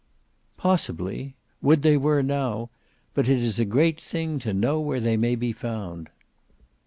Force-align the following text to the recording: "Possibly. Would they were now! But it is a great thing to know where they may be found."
"Possibly. 0.57 1.35
Would 1.61 1.83
they 1.83 1.95
were 1.95 2.23
now! 2.23 2.71
But 3.13 3.29
it 3.29 3.37
is 3.37 3.59
a 3.59 3.65
great 3.65 4.01
thing 4.01 4.39
to 4.39 4.51
know 4.51 4.79
where 4.79 4.99
they 4.99 5.15
may 5.15 5.35
be 5.35 5.53
found." 5.53 6.09